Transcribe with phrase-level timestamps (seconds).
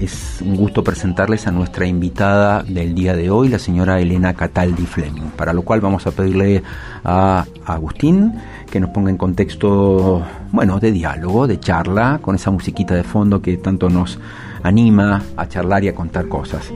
[0.00, 4.86] es un gusto presentarles a nuestra invitada del día de hoy, la señora Elena Cataldi
[4.86, 6.62] Fleming, para lo cual vamos a pedirle
[7.04, 8.34] a Agustín
[8.70, 10.22] que nos ponga en contexto,
[10.52, 14.18] bueno, de diálogo, de charla, con esa musiquita de fondo que tanto nos
[14.62, 16.70] anima a charlar y a contar cosas.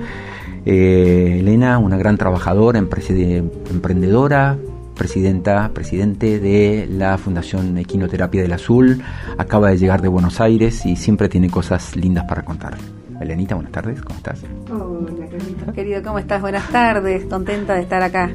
[0.65, 4.57] Eh, Elena, una gran trabajadora, emprendedora,
[4.97, 9.03] presidenta, presidente de la Fundación Equinoterapia del Azul,
[9.39, 12.77] acaba de llegar de Buenos Aires y siempre tiene cosas lindas para contar.
[13.23, 14.43] Elenita, buenas tardes, ¿cómo estás?
[14.71, 16.41] Hola, Carlitos, querido, ¿cómo estás?
[16.41, 18.31] Buenas tardes, contenta de estar acá.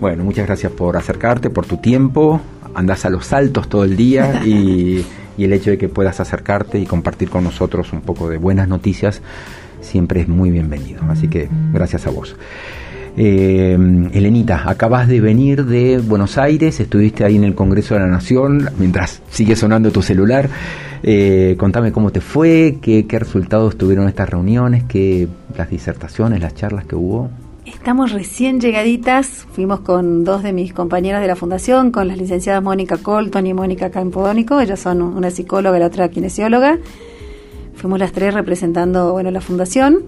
[0.00, 2.40] Bueno, muchas gracias por acercarte, por tu tiempo,
[2.74, 5.04] andas a los saltos todo el día y,
[5.36, 8.68] y el hecho de que puedas acercarte y compartir con nosotros un poco de buenas
[8.68, 9.22] noticias
[9.80, 11.02] siempre es muy bienvenido.
[11.08, 12.36] Así que gracias a vos.
[13.16, 13.78] Eh,
[14.12, 18.70] Elenita, acabas de venir de Buenos Aires, estuviste ahí en el Congreso de la Nación,
[18.78, 20.48] mientras sigue sonando tu celular.
[21.06, 26.86] Eh, contame cómo te fue, qué, resultados tuvieron estas reuniones, qué, las disertaciones, las charlas
[26.86, 27.28] que hubo.
[27.66, 32.62] Estamos recién llegaditas, fuimos con dos de mis compañeras de la fundación, con las licenciadas
[32.62, 36.78] Mónica Colton y Mónica Campodónico, ellas son una psicóloga y la otra kinesióloga.
[37.74, 40.04] Fuimos las tres representando bueno, la fundación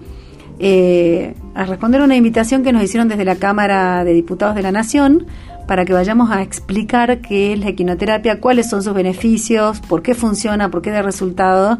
[0.59, 4.71] eh, a responder una invitación que nos hicieron desde la Cámara de Diputados de la
[4.71, 5.27] Nación
[5.67, 10.15] para que vayamos a explicar qué es la equinoterapia, cuáles son sus beneficios, por qué
[10.15, 11.77] funciona, por qué da resultado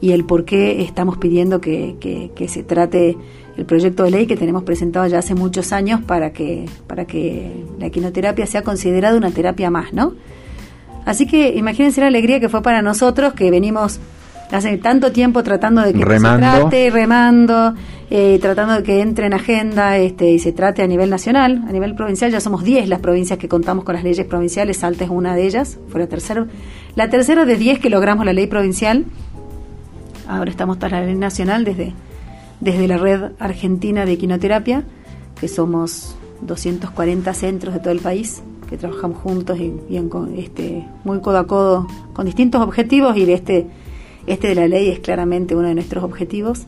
[0.00, 3.16] y el por qué estamos pidiendo que, que, se trate
[3.56, 7.64] el proyecto de ley que tenemos presentado ya hace muchos años para que, para que
[7.78, 10.14] la equinoterapia sea considerada una terapia más, ¿no?
[11.04, 13.98] Así que imagínense la alegría que fue para nosotros que venimos
[14.50, 17.74] hace tanto tiempo tratando de que se trate, remando,
[18.10, 21.72] eh, tratando de que entre en agenda este, y se trate a nivel nacional, a
[21.72, 22.30] nivel provincial.
[22.30, 25.46] Ya somos 10 las provincias que contamos con las leyes provinciales, Salta es una de
[25.46, 26.46] ellas, fue la tercera.
[26.94, 29.04] La tercera de 10 que logramos la ley provincial.
[30.26, 31.94] Ahora estamos para la ley nacional desde,
[32.60, 34.84] desde la red argentina de equinoterapia,
[35.40, 39.72] que somos 240 centros de todo el país que trabajamos juntos y,
[40.36, 43.66] este, muy codo a codo con distintos objetivos y de este
[44.28, 46.66] este de la ley es claramente uno de nuestros objetivos.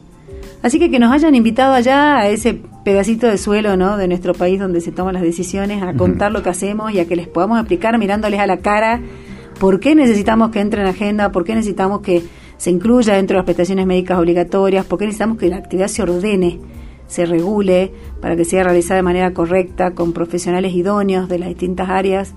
[0.63, 3.97] Así que que nos hayan invitado allá a ese pedacito de suelo ¿no?
[3.97, 7.07] de nuestro país donde se toman las decisiones, a contar lo que hacemos y a
[7.07, 9.01] que les podamos explicar mirándoles a la cara
[9.59, 12.23] por qué necesitamos que entre en agenda, por qué necesitamos que
[12.57, 16.03] se incluya dentro de las prestaciones médicas obligatorias, por qué necesitamos que la actividad se
[16.03, 16.61] ordene,
[17.07, 21.89] se regule, para que sea realizada de manera correcta, con profesionales idóneos de las distintas
[21.89, 22.35] áreas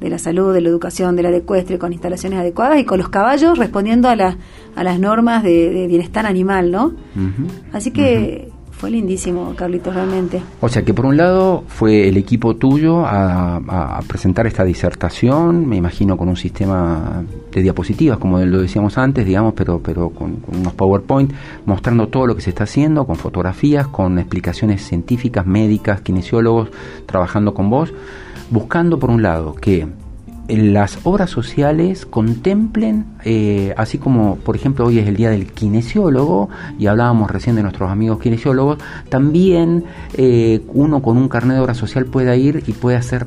[0.00, 3.08] de la salud, de la educación, de la ecuestre, con instalaciones adecuadas y con los
[3.08, 4.36] caballos respondiendo a, la,
[4.74, 6.92] a las normas de, bienestar animal, ¿no?
[7.72, 10.42] Así que fue lindísimo, Carlitos, realmente.
[10.60, 15.76] O sea que por un lado fue el equipo tuyo a, presentar esta disertación, me
[15.76, 20.56] imagino con un sistema de diapositivas, como lo decíamos antes, digamos, pero, pero con, con
[20.56, 21.32] unos PowerPoint,
[21.64, 26.68] mostrando todo lo que se está haciendo, con fotografías, con explicaciones científicas, médicas, kinesiólogos,
[27.06, 27.92] trabajando con vos
[28.50, 29.88] buscando por un lado que
[30.48, 36.48] las obras sociales contemplen, eh, así como por ejemplo hoy es el día del kinesiólogo
[36.78, 39.84] y hablábamos recién de nuestros amigos kinesiólogos, también
[40.14, 43.26] eh, uno con un carnet de obra social pueda ir y pueda hacer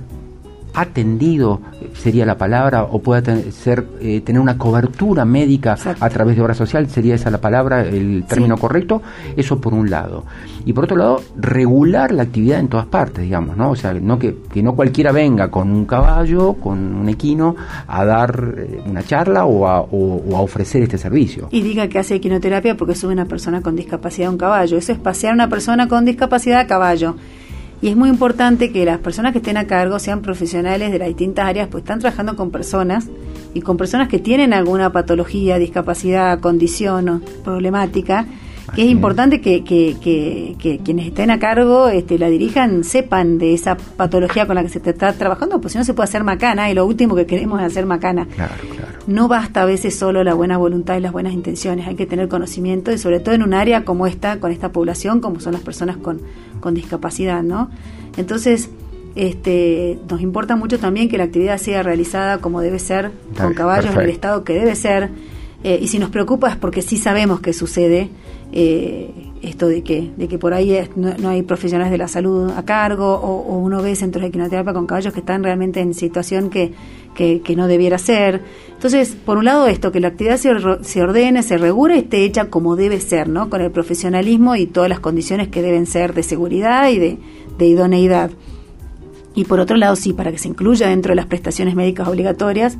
[0.74, 1.62] atendido,
[1.94, 3.22] sería la palabra, o pueda
[3.52, 7.82] ser, eh, tener una cobertura médica a través de obra social, sería esa la palabra,
[7.82, 9.02] el término correcto,
[9.36, 10.26] eso por un lado.
[10.66, 13.72] Y por otro lado, regular la actividad en todas partes, digamos, ¿no?
[13.72, 17.56] O sea, no que, no cualquiera venga con un caballo, con un equino,
[17.88, 21.48] a dar eh, una charla o a, o, a, ofrecer este servicio.
[21.52, 24.78] Y diga que hace equinoterapia porque sube una persona con discapacidad a un caballo.
[24.78, 27.16] Eso es pasear a una persona con discapacidad a caballo.
[27.82, 31.08] Y es muy importante que las personas que estén a cargo sean profesionales de las
[31.08, 33.08] distintas áreas, pues están trabajando con personas
[33.54, 38.26] y con personas que tienen alguna patología, discapacidad, condición o problemática
[38.76, 43.76] que es importante que, que, quienes estén a cargo este, la dirijan, sepan de esa
[43.76, 46.74] patología con la que se está trabajando, pues si no se puede hacer macana y
[46.74, 48.28] lo último que queremos es hacer macana.
[49.08, 52.28] No basta a veces solo la buena voluntad y las buenas intenciones, hay que tener
[52.28, 55.62] conocimiento y sobre todo en un área como esta, con esta población, como son las
[55.62, 56.22] personas con,
[56.60, 57.70] con discapacidad, ¿no?
[58.18, 58.70] Entonces,
[59.16, 63.94] este, nos importa mucho también que la actividad sea realizada como debe ser, con caballos
[63.94, 65.10] en el estado que debe ser,
[65.64, 68.10] eh, y si nos preocupa es porque sí sabemos que sucede,
[68.52, 69.12] eh,
[69.42, 73.14] esto de que, de que por ahí no, hay profesionales de la salud a cargo
[73.14, 76.74] o, uno ve centros de equinoterapia con caballos que están realmente en situación que,
[77.16, 78.42] que, no debiera ser.
[78.70, 80.52] Entonces, por un lado esto, que la actividad se,
[80.84, 83.50] se ordene, se regule, esté hecha como debe ser, ¿no?
[83.50, 87.18] Con el profesionalismo y todas las condiciones que deben ser de seguridad y de,
[87.58, 88.32] de idoneidad.
[89.36, 92.78] Y por otro lado, sí, para que se incluya dentro de las prestaciones médicas obligatorias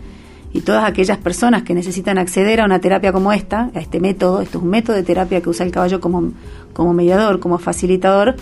[0.52, 4.42] y todas aquellas personas que necesitan acceder a una terapia como esta, a este método,
[4.42, 6.32] esto es un método de terapia que usa el caballo como,
[6.74, 8.36] como mediador, como facilitador,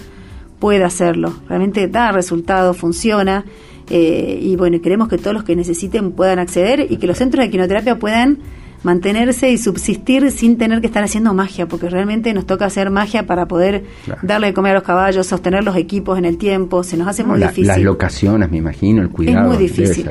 [0.60, 1.34] puede hacerlo.
[1.48, 3.46] Realmente da resultado, funciona.
[3.90, 7.46] Eh, y bueno, queremos que todos los que necesiten puedan acceder y que los centros
[7.46, 8.40] de quinoterapia puedan
[8.84, 13.26] mantenerse y subsistir sin tener que estar haciendo magia, porque realmente nos toca hacer magia
[13.26, 13.86] para poder
[14.22, 17.24] darle de comer a los caballos, sostener los equipos en el tiempo, se nos hace
[17.24, 17.68] muy difícil.
[17.68, 19.52] Las locaciones, me imagino, el cuidado.
[19.52, 20.10] Es muy difícil.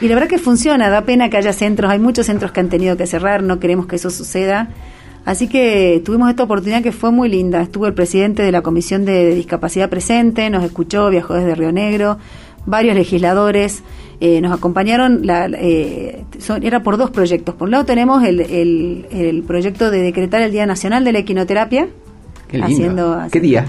[0.00, 2.68] Y la verdad que funciona, da pena que haya centros, hay muchos centros que han
[2.68, 4.68] tenido que cerrar, no queremos que eso suceda.
[5.24, 7.62] Así que tuvimos esta oportunidad que fue muy linda.
[7.62, 12.18] Estuvo el presidente de la Comisión de Discapacidad presente, nos escuchó, viajó desde Río Negro,
[12.66, 13.82] varios legisladores
[14.24, 16.24] eh, nos acompañaron, la, eh,
[16.62, 17.56] era por dos proyectos.
[17.56, 21.88] Por un lado tenemos el, el, proyecto de decretar el Día Nacional de la Equinoterapia.
[22.46, 23.66] Qué, haciendo, ¿Qué día?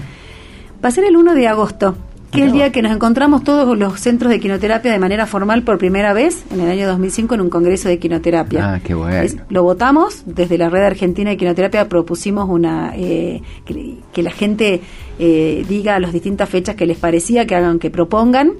[0.84, 1.96] Va a ser el 1 de agosto,
[2.30, 5.64] que es el día que nos encontramos todos los centros de equinoterapia de manera formal
[5.64, 8.74] por primera vez en el año 2005 en un congreso de equinoterapia.
[8.74, 9.42] Ah, qué bueno.
[9.48, 14.82] lo votamos, desde la Red Argentina de Equinoterapia propusimos una eh, que, que, la gente
[15.18, 18.52] diga las distintas fechas que les parecía que hagan, que propongan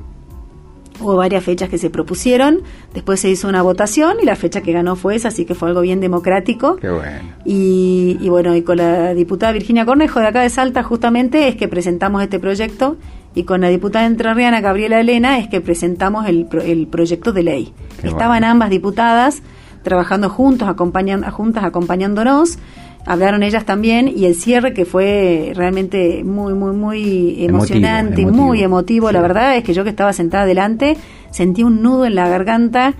[1.00, 2.62] Hubo varias fechas que se propusieron,
[2.92, 5.68] después se hizo una votación y la fecha que ganó fue esa, así que fue
[5.68, 6.76] algo bien democrático.
[6.76, 7.20] Qué bueno.
[7.44, 11.66] Y, bueno, y con la diputada Virginia Cornejo de acá de Salta justamente es que
[11.66, 12.96] presentamos este proyecto
[13.34, 17.72] y con la diputada entrerriana Gabriela Elena es que presentamos el, el proyecto de ley.
[18.02, 19.42] Estaban ambas diputadas
[19.82, 22.58] trabajando juntos, acompañan, juntas acompañándonos
[23.06, 28.62] hablaron ellas también y el cierre que fue realmente muy, muy, muy emocionante, y muy
[28.62, 29.12] emotivo.
[29.12, 30.96] La verdad es que yo que estaba sentada adelante
[31.30, 32.94] sentí un nudo en la garganta.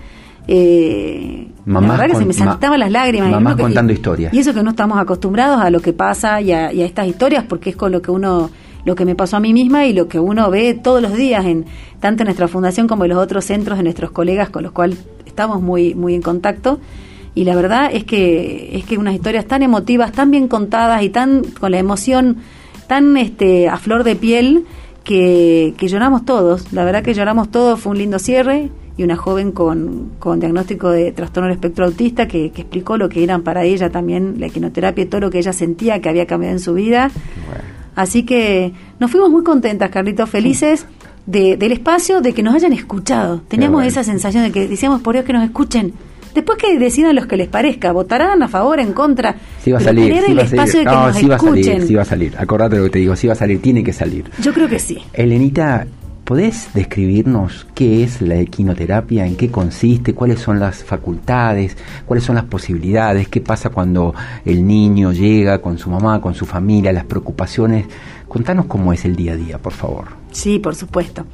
[0.47, 3.31] Eh, la verdad que se me saltaban las lágrimas.
[3.31, 4.33] Mamás contando historias.
[4.33, 7.71] Y eso que no estamos acostumbrados a lo que pasa y a, estas historias porque
[7.71, 8.49] es con lo que uno
[8.85, 11.43] lo que me pasó a mí misma y lo que uno ve todos los días
[11.45, 11.65] en
[11.99, 15.03] tanto en nuestra fundación como en los otros centros de nuestros colegas con los cuales
[15.25, 16.79] estamos muy muy en contacto
[17.35, 21.09] y la verdad es que es que unas historias tan emotivas, tan bien contadas y
[21.09, 22.37] tan con la emoción
[22.87, 24.65] tan este a flor de piel
[25.03, 26.71] que, que lloramos todos.
[26.71, 30.89] La verdad que lloramos todos, fue un lindo cierre y una joven con, con diagnóstico
[30.89, 34.47] de trastorno del espectro autista que, que, explicó lo que eran para ella también la
[34.47, 37.11] equinoterapia y todo lo que ella sentía que había cambiado en su vida.
[37.95, 40.85] Así que nos fuimos muy contentas, Carlitos, felices.
[41.27, 43.41] De, del espacio, de que nos hayan escuchado.
[43.47, 45.91] Teníamos esa sensación de que decíamos, por Dios, que nos escuchen,
[46.35, 49.37] Después que decidan los que les parezca, votarán a favor, en contra.
[49.63, 50.13] Sí va a salir.
[50.27, 50.85] Sí va a salir.
[50.85, 52.33] no, sí va a salir, sí va a salir.
[52.37, 54.29] Acordate lo que te digo, sí va a salir, tiene que salir.
[54.41, 54.97] Yo creo que sí.
[55.13, 55.87] Elenita,
[56.25, 62.35] ¿podés describirnos qué es la equinoterapia, en qué consiste, cuáles son las facultades, cuáles son
[62.35, 67.05] las posibilidades, qué pasa cuando el niño llega con su mamá, con su familia, las
[67.05, 67.85] preocupaciones?
[68.27, 70.07] Contanos cómo es el día a día, por favor.
[70.31, 71.25] Sí, por supuesto.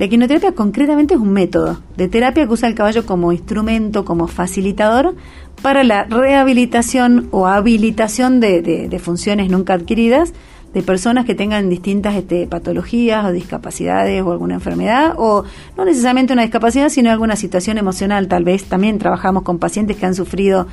[0.00, 4.28] La equinoterapia concretamente es un método de terapia que usa el caballo como instrumento, como
[4.28, 5.14] facilitador
[5.60, 10.32] para la rehabilitación o habilitación de, funciones nunca adquiridas
[10.72, 15.44] de personas que tengan distintas este, patologías o discapacidades o alguna enfermedad o
[15.76, 18.26] no necesariamente una discapacidad sino alguna situación emocional.
[18.26, 20.66] Tal vez también trabajamos con pacientes que han sufrido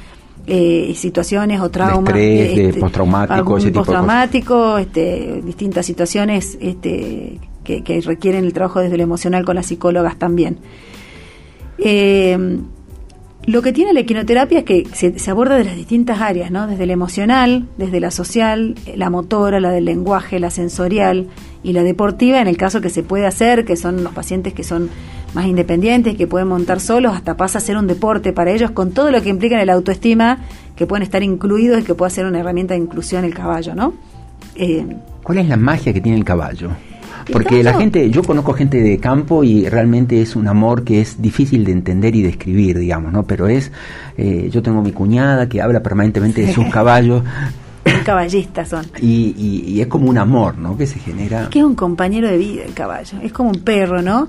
[0.45, 8.01] eh, situaciones o traumas de, estrés, este, postraumático, ese postraumático este, distintas situaciones este, que,
[8.01, 10.57] requieren el trabajo desde lo emocional con las psicólogas también.
[11.77, 12.59] Eh,
[13.47, 16.67] lo que tiene la equinoterapia es que se, aborda de las distintas áreas, ¿no?
[16.67, 21.27] Desde la emocional, desde la social, la motora, la del lenguaje, la sensorial
[21.63, 24.65] y la deportiva, en el caso que se puede hacer, que son los pacientes que
[24.65, 24.89] son
[25.33, 28.91] más independientes, que pueden montar solos, hasta pasa a ser un deporte para ellos, con
[28.91, 30.39] todo lo que implica en el autoestima,
[30.75, 33.93] que pueden estar incluidos y que puede ser una herramienta de inclusión el caballo, ¿no?
[34.55, 34.85] Eh,
[35.23, 36.71] ¿Cuál es la magia que tiene el caballo?
[37.31, 41.21] Porque la gente, yo conozco gente de campo y realmente es un amor que es
[41.21, 43.23] difícil de entender y describir, digamos, ¿no?
[43.23, 43.71] Pero es,
[44.17, 47.23] eh, yo tengo mi cuñada que habla permanentemente de sus caballos.
[48.03, 48.85] Caballistas son.
[49.01, 50.77] Y, y, es como un amor, ¿no?
[50.77, 51.49] Que se genera.
[51.49, 53.19] Que es un compañero de vida el caballo.
[53.21, 54.27] Es como un perro, ¿no?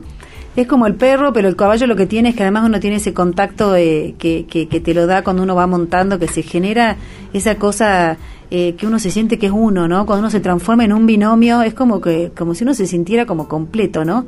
[0.59, 2.97] Es como el perro, pero el caballo lo que tiene es que además uno tiene
[2.97, 6.97] ese contacto que, que, que, te lo da cuando uno va montando, que se genera
[7.33, 8.17] esa cosa
[8.51, 10.05] eh, que uno se siente que es uno, ¿no?
[10.05, 13.25] Cuando uno se transforma en un binomio, es como que como si uno se sintiera
[13.25, 14.27] como completo, ¿no?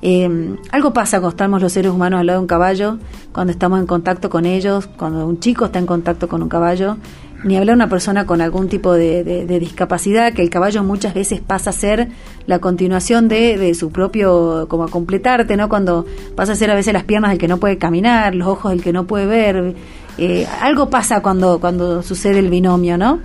[0.00, 2.96] Eh, algo pasa cuando estamos los seres humanos al lado de un caballo,
[3.32, 6.96] cuando estamos en contacto con ellos, cuando un chico está en contacto con un caballo,
[7.44, 11.70] ni hablar una persona con algún tipo de, discapacidad, que el caballo muchas veces pasa
[11.70, 12.08] a ser
[12.46, 15.68] la continuación de, su propio, como a completarte, ¿no?
[15.68, 18.72] Cuando pasa a ser a veces las piernas del que no puede caminar, los ojos
[18.72, 19.74] del que no puede ver.
[20.18, 23.20] Eh, algo pasa cuando, cuando sucede el binomio, ¿no?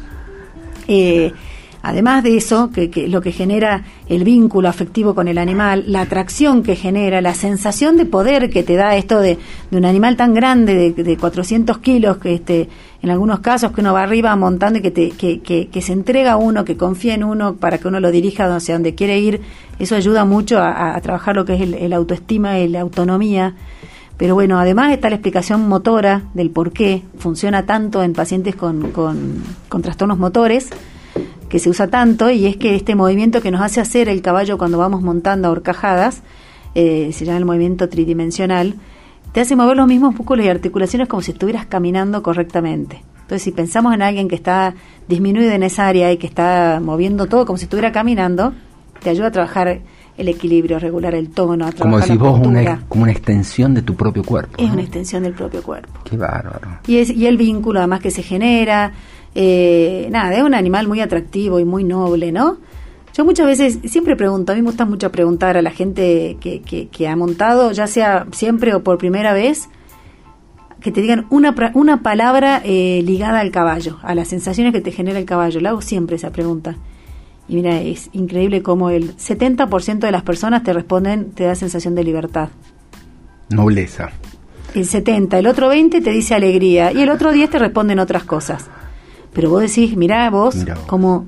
[0.87, 1.31] Eh,
[1.81, 6.63] además de eso, que, lo que genera el vínculo afectivo con el animal, la atracción
[6.63, 9.37] que genera, la sensación de poder que te da esto de,
[9.71, 12.69] un animal tan grande, de, de 400 kilos, que este,
[13.01, 16.33] en algunos casos que uno va arriba montando y que, te, que, que, se entrega
[16.33, 19.41] a uno, que confía en uno para que uno lo dirija hacia donde quiere ir,
[19.79, 23.55] eso ayuda mucho a, trabajar lo que es el, autoestima y la autonomía.
[24.17, 28.91] Pero bueno, además está la explicación motora del por qué funciona tanto en pacientes con,
[28.91, 30.69] con, con trastornos motores
[31.51, 34.57] que se usa tanto y es que este movimiento que nos hace hacer el caballo
[34.57, 36.21] cuando vamos montando a horcajadas,
[36.75, 38.75] eh, se llama el movimiento tridimensional,
[39.33, 43.03] te hace mover los mismos músculos y articulaciones como si estuvieras caminando correctamente.
[43.23, 44.75] Entonces, si pensamos en alguien que está
[45.09, 48.53] disminuido en esa área y que está moviendo todo como si estuviera caminando,
[49.03, 49.81] te ayuda a trabajar
[50.17, 53.73] el equilibrio, a regular el tono, a trabajar Como si vos una, como una extensión
[53.73, 54.55] de tu propio cuerpo.
[54.57, 55.99] Es una extensión del propio cuerpo.
[56.05, 56.79] Qué bárbaro.
[56.87, 58.93] Y, es, y el vínculo además que se genera,
[59.35, 62.57] eh, nada, es un animal muy atractivo y muy noble, ¿no?
[63.13, 66.61] Yo muchas veces, siempre pregunto, a mí me gusta mucho preguntar a la gente que,
[66.89, 69.67] que, ha montado, ya sea siempre o por primera vez,
[70.79, 74.91] que te digan una, una palabra eh, ligada al caballo, a las sensaciones que te
[74.91, 75.59] genera el caballo.
[75.59, 76.77] Le hago siempre esa pregunta.
[77.49, 81.95] Y mira, es increíble cómo el 70% de las personas te responden, te da sensación
[81.95, 82.49] de libertad.
[83.49, 84.09] Nobleza.
[84.73, 88.23] El 70, el otro 20 te dice alegría y el otro 10 te responden otras
[88.23, 88.69] cosas.
[89.33, 90.55] Pero vos decís, mirá vos,
[90.87, 91.25] cómo...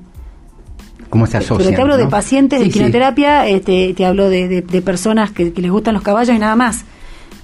[1.08, 1.64] ¿Cómo se asocia?
[1.64, 5.94] Pero te hablo de pacientes de quinoterapia, este, te hablo de, personas que, les gustan
[5.94, 6.84] los caballos y nada más.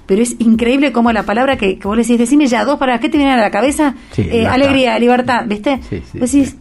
[0.06, 3.08] Pero es increíble cómo la palabra que, vos le decís, decime ya dos para ¿qué
[3.08, 3.94] te viene a la cabeza?
[4.16, 5.80] Eh, alegría, libertad, ¿viste?
[5.88, 6.56] Sí, vos decís,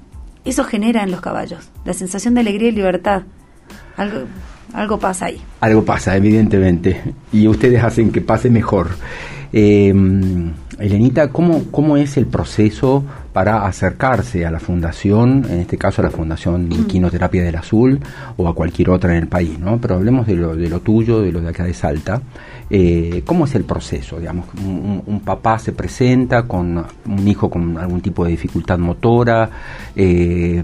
[0.45, 3.23] eso genera en los caballos, la sensación de alegría y libertad.
[3.97, 4.19] Algo,
[4.73, 5.41] algo pasa ahí.
[5.61, 7.01] Algo pasa, evidentemente.
[7.33, 8.89] Y ustedes hacen que pase mejor.
[9.51, 9.93] Eh,
[10.79, 16.05] Elenita, ¿cómo, ¿cómo es el proceso para acercarse a la fundación, en este caso a
[16.05, 17.99] la Fundación Quinoterapia del Azul
[18.37, 19.59] o a cualquier otra en el país?
[19.59, 19.79] ¿no?
[19.79, 22.21] Pero hablemos de lo, de lo tuyo, de lo de acá de Salta.
[22.69, 24.19] Eh, ¿Cómo es el proceso?
[24.19, 29.49] Digamos, un, papá se presenta con un hijo con algún tipo de dificultad motora,
[29.95, 30.63] eh,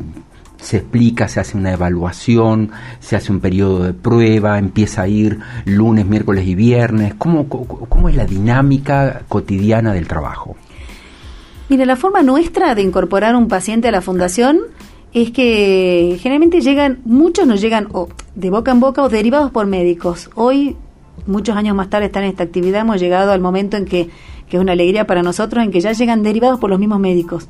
[0.66, 5.40] se explica, se hace una evaluación, se hace un periodo de prueba, empieza a ir
[5.66, 7.14] lunes, miércoles y viernes.
[7.20, 10.56] ¿Cómo, cómo, es la dinámica cotidiana del trabajo?
[11.70, 14.58] Mira, la forma nuestra de incorporar un paciente a la fundación
[15.14, 19.68] es que generalmente llegan, muchos nos llegan o de boca en boca o derivados por
[19.68, 20.32] médicos.
[20.34, 20.76] Hoy,
[21.28, 24.10] muchos años más tarde, están en esta actividad, hemos llegado al momento en que,
[24.50, 27.50] que es una alegría para nosotros, en que ya llegan derivados por los mismos médicos.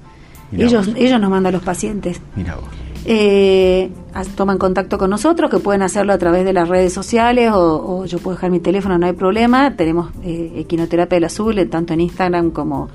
[0.52, 2.20] ellos, ellos nos mandan a los pacientes.
[2.36, 3.92] Mira vos eh,
[4.36, 8.20] toman contacto con nosotros, que pueden hacerlo a través de las redes sociales o, yo
[8.20, 9.76] puedo dejar mi teléfono, no hay problema.
[9.76, 12.90] Tenemos eh, Equinoterapia del Azul, eh, tanto en Instagram como,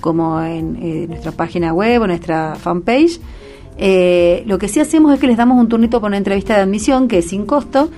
[0.00, 3.20] como en eh, nuestra página web o nuestra fanpage.
[4.46, 7.08] lo que sí hacemos es que les damos un turnito por una entrevista de admisión,
[7.08, 7.90] que es sin costo,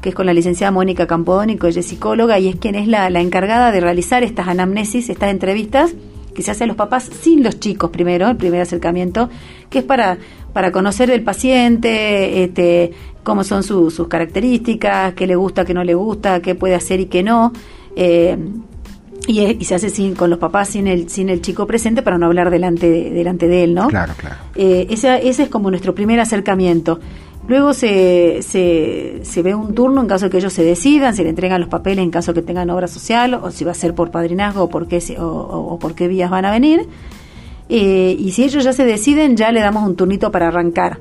[0.00, 3.08] que es con la licenciada Mónica Campodónico, ella es psicóloga y es quien es la,
[3.10, 5.94] la encargada de realizar estas anamnesis, estas entrevistas
[6.34, 9.28] que se hace a los papás sin los chicos primero, el primer acercamiento,
[9.70, 10.18] que es para,
[10.52, 12.92] para conocer el paciente, este,
[13.22, 17.06] cómo son sus características, qué le gusta, qué no le gusta, qué puede hacer y
[17.06, 17.52] qué no.
[17.96, 18.36] Eh,
[19.26, 22.26] y, se hace sin, con los papás sin el, sin el chico presente para no
[22.26, 23.88] hablar delante de, delante de él, ¿no?
[23.88, 24.36] Claro, claro.
[24.56, 26.98] Eh, ese, ese es como nuestro primer acercamiento.
[27.48, 31.24] Luego se, se, se, ve un turno en caso de que ellos se decidan, se
[31.24, 33.74] le entregan los papeles en caso de que tengan obra social, o si va a
[33.74, 36.88] ser por padrinazgo o por qué, o, por qué vías van a venir.
[37.68, 40.98] Eh, y si ellos ya se deciden, ya le damos un turnito para arrancar.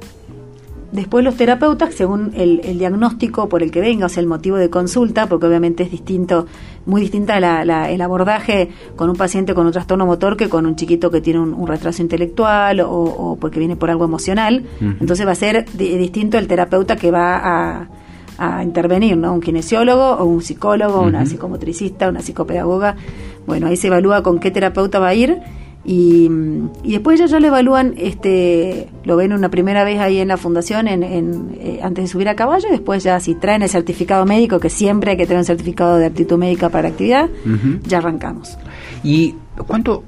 [0.91, 4.70] Después los terapeutas, según el, diagnóstico por el que venga, o sea, el motivo de
[4.70, 6.48] consulta, porque obviamente es distinto,
[6.86, 11.10] muy distinta el abordaje con un paciente con un trastorno motor que con un chiquito
[11.10, 14.65] que tiene un, retraso intelectual o, porque viene por algo emocional.
[14.82, 17.88] Entonces va a ser distinto el terapeuta que va
[18.38, 19.34] a, intervenir, ¿no?
[19.36, 22.96] Un kinesiólogo o un psicólogo, una psicomotricista, una psicopedagoga.
[23.46, 25.41] Bueno, ahí se evalúa con qué terapeuta va a ir
[25.84, 26.30] y,
[26.84, 30.38] y, después ellos ya lo evalúan, este, lo ven una primera vez ahí en la
[30.38, 31.04] fundación en,
[31.60, 34.70] eh, antes de subir a caballo y después ya si traen el certificado médico, que
[34.70, 37.30] siempre hay que tener un certificado de aptitud médica para actividad,
[37.84, 38.58] ya arrancamos.
[39.04, 39.34] ¿Y
[39.66, 40.04] cuánto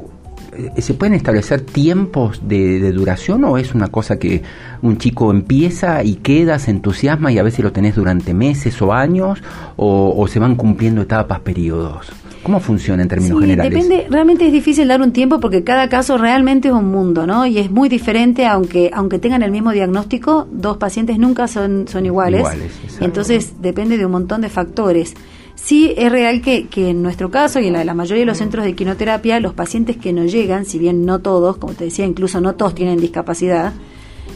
[0.55, 4.43] eh, se pueden establecer tiempos de, duración o es una cosa que
[4.83, 8.93] un chico empieza y queda, se entusiasma y a veces lo tenés durante meses o
[8.93, 9.41] años
[9.75, 12.13] o, o se van cumpliendo etapas, periodos?
[12.43, 13.73] ¿Cómo funciona en términos sí, generales?
[13.73, 17.45] Depende, realmente es difícil dar un tiempo porque cada caso realmente es un mundo, ¿no?
[17.45, 22.05] Y es muy diferente, aunque aunque tengan el mismo diagnóstico, dos pacientes nunca son, son
[22.05, 22.41] iguales.
[22.41, 25.13] iguales entonces depende de un montón de factores.
[25.55, 28.25] Sí es real que, que en nuestro caso y en la, de la mayoría de
[28.25, 31.85] los centros de quinoterapia, los pacientes que no llegan, si bien no todos, como te
[31.85, 33.73] decía, incluso no todos tienen discapacidad,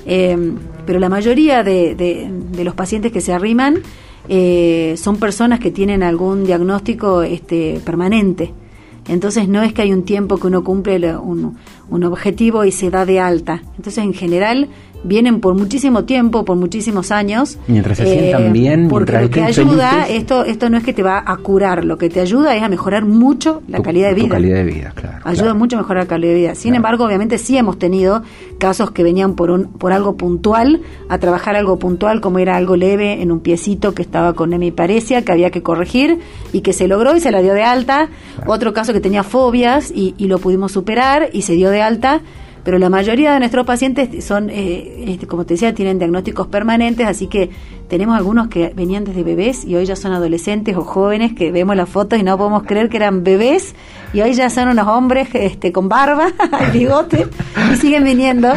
[0.09, 0.37] Eh,
[0.85, 3.81] pero la mayoría de, de, los pacientes que se arriman
[4.29, 8.53] eh, son personas que tienen algún diagnóstico este, permanente.
[9.07, 11.57] Entonces no es que hay un tiempo que uno cumple un,
[11.89, 13.61] un objetivo y se da de alta.
[13.77, 14.67] Entonces en general
[15.03, 17.57] vienen por muchísimo tiempo, por muchísimos años.
[17.67, 21.03] Mientras se sientan eh, bien, porque lo que ayuda, esto, esto no es que te
[21.03, 24.29] va a curar, lo que te ayuda es a mejorar mucho la calidad de vida.
[24.29, 25.17] calidad de vida, claro.
[25.23, 26.55] Ayuda mucho a mejorar la calidad de vida.
[26.55, 28.23] Sin embargo, obviamente sí hemos tenido
[28.59, 32.75] casos que venían por un, por algo puntual, a trabajar algo puntual, como era algo
[32.75, 36.19] leve en un piecito que estaba con hemiparesia, que había que corregir
[36.53, 38.09] y que se logró y se la dio de alta.
[38.45, 42.21] Otro caso que tenía fobias y, y lo pudimos superar y se dio de alta
[42.67, 47.07] pero la mayoría de nuestros pacientes son, eh, este, como te decía, tienen diagnósticos permanentes,
[47.07, 47.49] así que
[47.87, 51.75] tenemos algunos que venían desde bebés y hoy ya son adolescentes o jóvenes que vemos
[51.75, 53.75] las fotos y no podemos creer que eran bebés
[54.13, 56.27] y hoy ya son unos hombres este, con barba
[56.73, 57.27] y bigote
[57.71, 58.49] y siguen viniendo.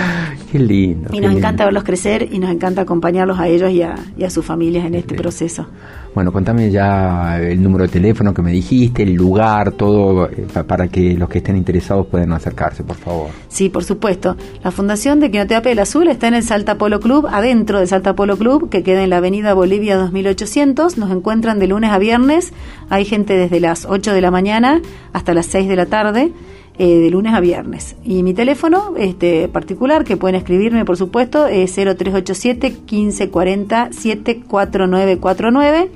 [0.50, 1.10] Qué lindo.
[1.12, 4.30] Y nos encanta verlos crecer y nos encanta acompañarlos a ellos y a, y a
[4.30, 5.66] sus familias en este proceso.
[6.12, 10.88] Bueno, contame ya el número de teléfono que me dijiste, el lugar, todo, eh, para
[10.88, 13.30] que los que estén interesados puedan acercarse, por favor.
[13.46, 14.36] Sí, por supuesto.
[14.64, 18.14] La Fundación de Quinoterapia del Azul está en el Salta Polo Club, adentro del Salta
[18.16, 20.98] Polo Club, que queda en la avenida Bolivia 2800.
[20.98, 22.52] Nos encuentran de lunes a viernes.
[22.88, 26.32] Hay gente desde las 8 de la mañana hasta las 6 de la tarde.
[26.78, 27.94] Eh, de lunes a viernes.
[28.04, 35.90] Y mi teléfono este, particular, que pueden escribirme por supuesto, es 0387 1540 74949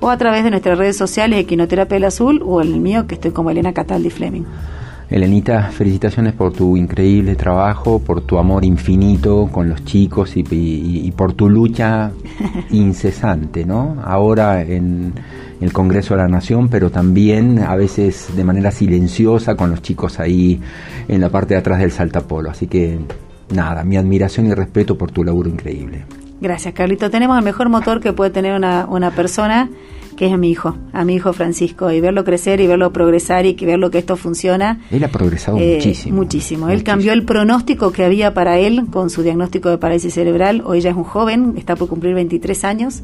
[0.00, 3.32] o a través de nuestras redes sociales Equinoterapia del Azul o el mío, que estoy
[3.32, 4.44] como Elena Cataldi Fleming.
[5.10, 11.34] Elenita, felicitaciones por tu increíble trabajo, por tu amor infinito con los chicos y, por
[11.34, 12.10] tu lucha
[12.70, 13.96] incesante, ¿no?
[14.02, 15.12] Ahora en
[15.60, 20.20] el Congreso de la Nación, pero también a veces de manera silenciosa con los chicos
[20.20, 20.60] ahí
[21.06, 22.50] en la parte de atrás del saltapolo.
[22.50, 22.98] Así que
[23.54, 26.06] nada, mi admiración y respeto por tu laburo increíble.
[26.40, 27.10] Gracias, Carlito.
[27.10, 29.68] Tenemos el mejor motor que puede tener una, una persona
[30.16, 33.46] que es a mi hijo, a mi hijo Francisco, y verlo crecer y verlo progresar
[33.46, 34.80] y que verlo que esto funciona.
[34.90, 36.68] Él ha progresado eh, muchísimo, muchísimo.
[36.68, 40.62] Él cambió el pronóstico que había para él con su diagnóstico de parálisis cerebral.
[40.64, 43.02] Hoy ya es un joven, está por cumplir 23 años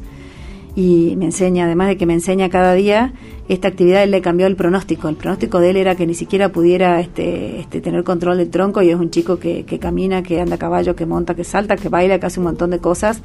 [0.75, 3.11] y me enseña, además de que me enseña cada día,
[3.49, 5.09] esta actividad él le cambió el pronóstico.
[5.09, 8.81] El pronóstico de él era que ni siquiera pudiera este, este, tener control del tronco
[8.81, 11.75] y es un chico que, que, camina, que anda a caballo, que monta, que salta,
[11.75, 13.21] que baila, que hace un montón de cosas.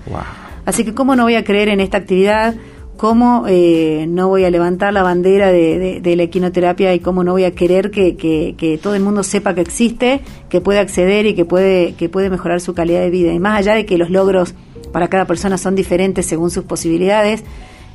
[0.65, 2.57] Así que cómo no voy a creer en esta actividad
[2.97, 7.45] cómo eh, no voy a levantar la bandera de, la equinoterapia y cómo no voy
[7.45, 11.95] a querer que, todo el mundo sepa que existe, que puede acceder y que puede,
[11.95, 13.33] que puede mejorar su calidad de vida.
[13.33, 14.55] Y más allá de que los logros
[14.93, 17.45] para cada persona son diferentes según sus posibilidades,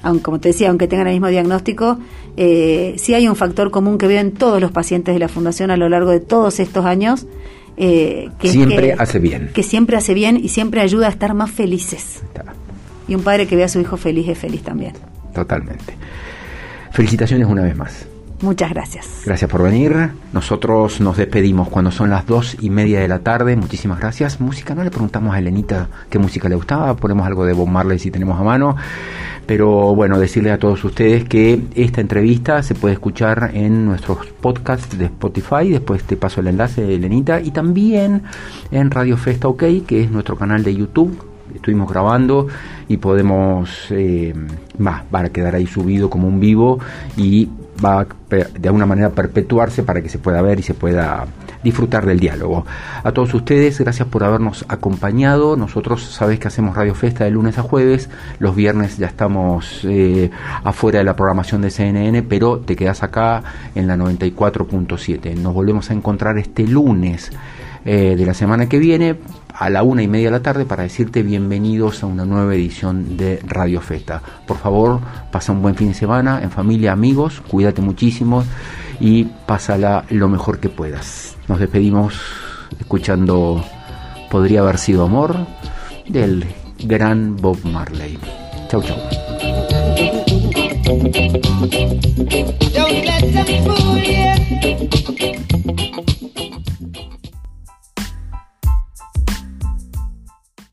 [0.03, 1.99] aunque, como te decía, aunque tengan el mismo diagnóstico,
[2.37, 5.77] eh, sí hay un factor común que en todos los pacientes de la Fundación a
[5.77, 7.27] lo largo de todos estos años.
[7.77, 9.51] Eh, que siempre hace bien.
[9.53, 12.21] Que siempre hace bien y siempre ayuda a estar más felices.
[13.11, 14.93] Y un padre que ve a su hijo feliz es feliz también.
[15.33, 15.97] Totalmente.
[16.91, 18.07] Felicitaciones una vez más.
[18.41, 19.23] Muchas gracias.
[19.25, 20.11] Gracias por venir.
[20.31, 23.57] Nosotros nos despedimos cuando son las dos y media de la tarde.
[23.57, 24.39] Muchísimas gracias.
[24.39, 26.95] Música, no le preguntamos a Elenita qué música le gustaba.
[26.95, 28.77] Ponemos algo de Bob Marley si tenemos a mano.
[29.45, 34.97] Pero bueno, decirle a todos ustedes que esta entrevista se puede escuchar en nuestros podcasts
[34.97, 35.69] de Spotify.
[35.69, 37.41] Después te paso el enlace Elenita.
[37.41, 38.23] Y también
[38.71, 42.47] en Radio Festa OK, que es nuestro canal de YouTube estuvimos grabando
[42.87, 44.33] y podemos, eh,
[44.85, 46.79] va, a quedar ahí subido como un vivo
[47.17, 47.49] y
[47.83, 51.25] va de alguna manera perpetuarse para que se pueda ver y se pueda
[51.63, 52.65] disfrutar del diálogo.
[53.03, 55.55] A todos ustedes, gracias por habernos acompañado.
[55.55, 58.09] Nosotros sabéis que hacemos Radio Festa de lunes a jueves.
[58.39, 60.29] Los viernes ya estamos eh,
[60.63, 63.43] afuera de la programación de CNN, pero te quedas acá
[63.75, 65.35] en la 94.7.
[65.35, 67.31] Nos volvemos a encontrar este lunes
[67.85, 69.17] eh, de la semana que viene
[69.53, 73.17] a la una y media de la tarde para decirte bienvenidos a una nueva edición
[73.17, 74.21] de Radio Festa.
[74.47, 74.99] Por favor,
[75.31, 78.43] pasa un buen fin de semana en familia, amigos, cuídate muchísimo
[78.99, 81.35] y pásala lo mejor que puedas.
[81.47, 82.19] Nos despedimos
[82.79, 83.63] escuchando
[84.31, 85.35] Podría haber sido amor
[86.07, 86.45] del
[86.85, 88.17] gran Bob Marley.
[88.69, 88.97] Chau, chau.